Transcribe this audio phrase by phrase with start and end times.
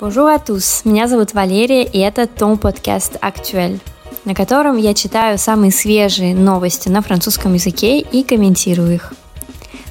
[0.00, 3.78] Bonjour à tous, меня зовут Валерия, и это Том подкаст «Актуэль»,
[4.24, 9.12] на котором я читаю самые свежие новости на французском языке и комментирую их.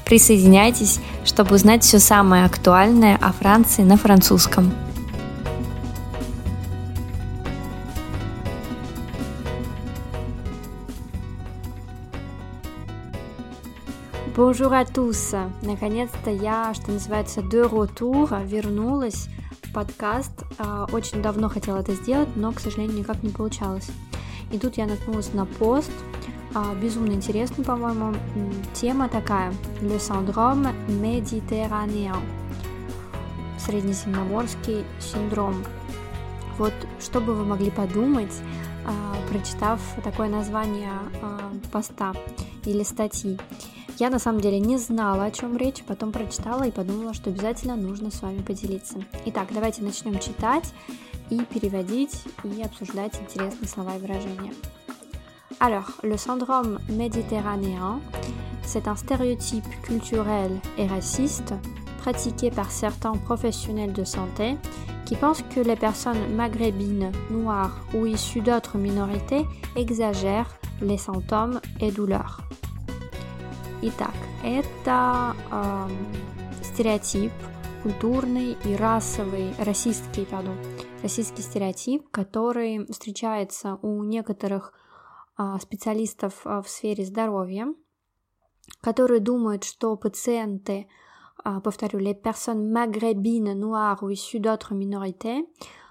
[0.04, 4.74] Присоединяйтесь, чтобы узнать все самое актуальное о Франции на французском.
[14.36, 15.34] Bonjour à tous!
[15.62, 19.30] Наконец-то я, что называется, de retour, вернулась
[19.74, 20.32] подкаст.
[20.60, 23.90] А, очень давно хотела это сделать, но, к сожалению, никак не получалось.
[24.52, 25.92] И тут я наткнулась на пост,
[26.54, 28.14] а, безумно интересный, по-моему.
[28.74, 32.16] Тема такая Le syndrome méditerranéen
[33.58, 35.64] Среднеземноморский синдром.
[36.58, 38.34] Вот что бы вы могли подумать,
[38.86, 40.92] а, прочитав такое название
[41.72, 42.14] поста
[42.66, 43.40] или статьи.
[44.03, 47.77] Я на самом деле не знала, о чем речь, потом прочитала и подумала, что обязательно
[47.77, 48.99] нужно с вами поделиться.
[49.27, 50.73] Итак, давайте начнем читать
[51.31, 54.53] и переводить и обсуждать интересные слова и выражения.
[55.61, 58.01] Alors, le syndrome méditerranéen,
[58.63, 61.53] c'est un stéréotype culturel et raciste
[61.99, 64.57] pratiqué par certains professionnels de santé
[65.05, 69.45] qui pensent que les personnes maghrébines, noires ou issues d'autres minorités
[69.75, 72.43] exagèrent les symptômes et douleurs.
[73.86, 75.90] Итак, это э,
[76.64, 77.34] стереотип
[77.84, 80.56] культурный и расовый, расистский, пардон,
[81.02, 84.72] российский стереотип, который встречается у некоторых
[85.38, 87.68] э, специалистов э, в сфере здоровья,
[88.80, 90.88] которые думают, что пациенты,
[91.44, 95.46] э, повторю, les personnes maghrébines, noires ou issues d'autres minorités,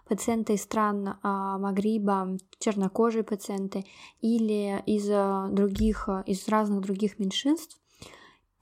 [0.08, 3.84] пациенты из стран а, Магриба, чернокожие пациенты
[4.22, 5.06] или из
[5.54, 7.81] других, из разных других меньшинств,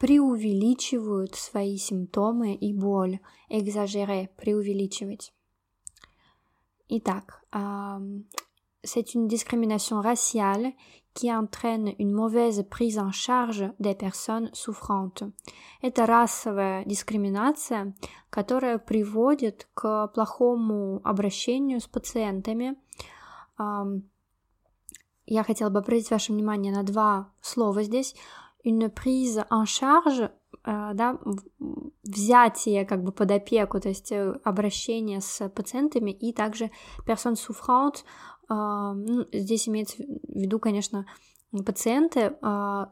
[0.00, 3.20] преувеличивают свои симптомы и боль.
[3.50, 5.32] Exagérer, преувеличивать.
[6.88, 7.44] Итак,
[8.82, 10.72] c'est une discrimination raciale
[11.12, 15.22] qui entraîne une mauvaise prise en charge des personnes souffrantes.
[15.82, 17.94] Это расовая дискриминация,
[18.30, 22.76] которая приводит к плохому обращению с пациентами.
[25.26, 28.14] Я хотела бы обратить ваше внимание на два слова здесь
[28.64, 30.30] une prise en charge,
[30.64, 31.18] э, да,
[32.04, 36.70] взятие как бы под опеку, то есть э, обращение с пациентами и также
[37.06, 38.04] персон souffrante,
[38.48, 41.06] э, ну, здесь имеется в виду, конечно,
[41.66, 42.36] пациенты,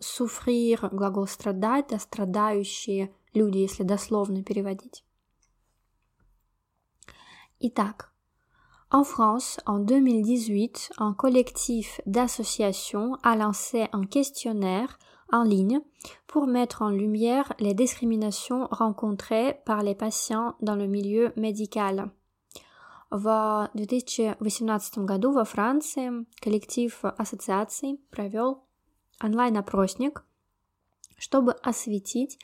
[0.01, 5.05] souffrir, глагол страдать, да, страдающие люди, если дословно переводить.
[7.61, 8.12] Итак,
[8.91, 14.99] En France, en 2018, un collectif d'associations a lancé un questionnaire
[15.33, 15.81] en ligne
[16.27, 22.11] pour mettre en lumière les discriminations rencontrées par les patients dans le milieu médical.
[23.11, 28.65] В 2018 году во Франции коллектив ассоциаций провел
[29.22, 30.25] онлайн-опросник,
[31.17, 32.38] чтобы осветить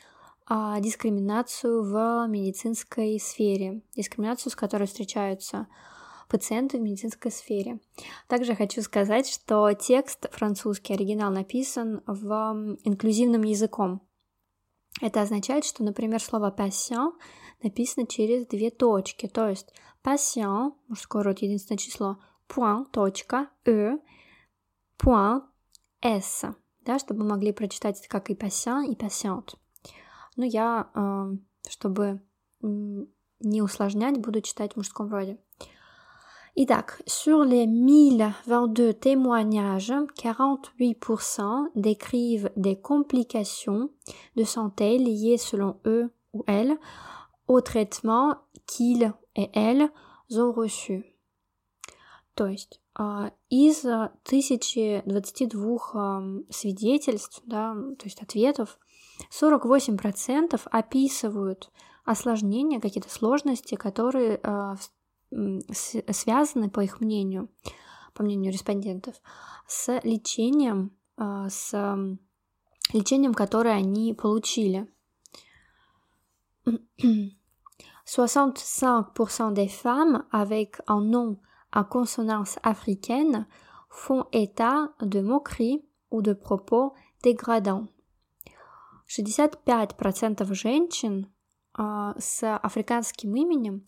[0.46, 5.66] а, дискриминацию в медицинской сфере, дискриминацию, с которой встречаются
[6.34, 7.78] пациенты в медицинской сфере.
[8.26, 14.02] Также хочу сказать, что текст французский оригинал написан в инклюзивным языком.
[15.00, 17.12] Это означает, что, например, слово patient
[17.62, 22.18] написано через две точки, то есть patient, мужской род, единственное число,
[22.48, 23.96] point, точка, e,
[24.98, 25.42] point,
[26.02, 26.46] s,
[26.80, 29.50] да, чтобы мы могли прочитать это как и patient, и patient.
[30.34, 31.36] Но я, э,
[31.68, 32.22] чтобы
[33.38, 35.38] не усложнять, буду читать в мужском роде.
[36.56, 43.90] Итак, sur les 1022 témoignages, 48% décrivent des complications
[44.36, 46.78] de santé liées selon eux ou elles
[47.48, 49.90] au traitement qu'ils et elles
[50.30, 51.04] ont reçu.
[52.36, 52.80] То есть
[53.50, 58.78] из 1022 свидетельств, да, то есть ответов,
[59.32, 61.72] 48% описывают
[62.04, 64.40] осложнения, какие-то сложности, которые
[65.72, 67.48] связаны, по их мнению,
[68.12, 69.16] по мнению респондентов,
[69.66, 71.72] с лечением, а, с
[72.92, 74.88] лечением, которое они получили.
[78.06, 81.38] 65% des femmes avec un nom
[81.72, 83.46] à consonance africaine
[83.88, 86.92] font état de moquerie ou de propos
[87.22, 87.86] dégradants.
[89.08, 91.26] 65% женщин
[91.78, 93.84] э, с африканским именем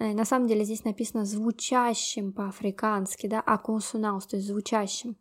[0.00, 5.16] на самом деле здесь написано звучащим по-африкански, да, а консонаус, то есть звучащим,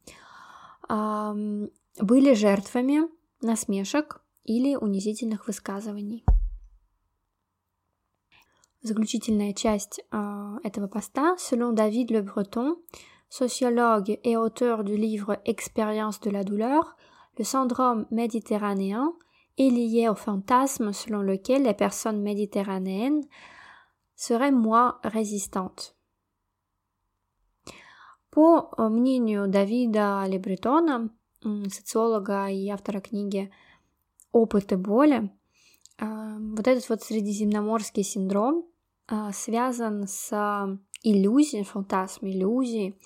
[0.90, 3.02] были жертвами
[3.42, 6.24] насмешек или унизительных высказываний.
[8.82, 11.36] заключительная часть э, этого поста.
[11.38, 12.78] Selon David Le Breton,
[13.30, 16.96] sociologue et auteur du livre Expérience de la douleur,
[17.38, 19.14] le syndrome méditerranéen
[19.58, 23.24] est lié au fantasme selon lequel les personnes méditerranéennes
[24.20, 25.94] seraient moins résistantes.
[28.30, 31.10] По мнению Давида Лебретона,
[31.42, 33.50] социолога и автора книги
[34.34, 35.32] «Опыты боли»,
[35.98, 38.66] вот этот вот средиземноморский синдром
[39.32, 40.32] связан с
[41.02, 43.00] иллюзией, фантазм иллюзии.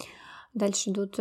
[0.54, 1.18] Дальше идут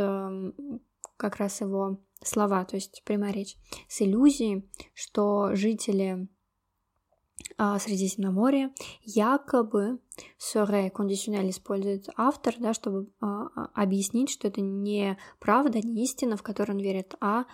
[1.16, 3.56] как раз его слова, то есть прямая речь,
[3.88, 6.28] с иллюзией, что жители
[7.78, 9.98] Средиземноморья якобы
[10.38, 16.36] serait кондиционель использует автор, да, чтобы а, а, объяснить, что это не правда, не истина,
[16.36, 17.44] в которую он верит, а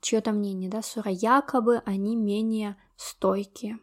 [0.00, 3.78] чье-то мнение, да, сура, якобы они менее стойкие.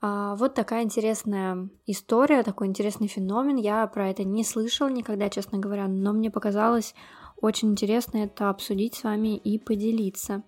[0.00, 3.56] А, вот такая интересная история, такой интересный феномен.
[3.56, 6.94] Я про это не слышала никогда, честно говоря, но мне показалось
[7.40, 10.42] очень интересно это обсудить с вами и поделиться.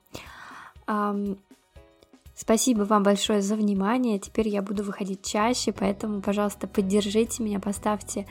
[2.39, 4.19] Спасибо вам большое за внимание.
[4.19, 8.27] Теперь я буду выходить чаще, поэтому, пожалуйста, поддержите меня, поставьте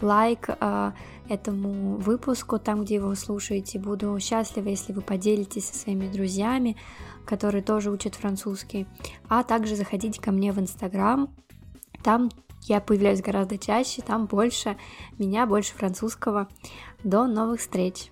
[0.00, 0.92] лайк э,
[1.28, 3.78] этому выпуску, там, где вы слушаете.
[3.78, 6.78] Буду счастлива, если вы поделитесь со своими друзьями,
[7.26, 8.86] которые тоже учат французский.
[9.28, 11.28] А также заходите ко мне в Инстаграм.
[12.02, 12.30] Там
[12.62, 14.78] я появляюсь гораздо чаще, там больше
[15.18, 16.48] меня, больше французского.
[17.04, 18.10] До новых встреч!